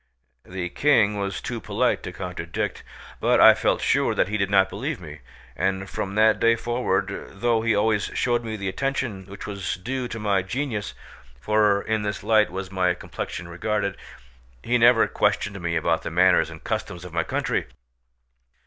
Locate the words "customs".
16.63-17.05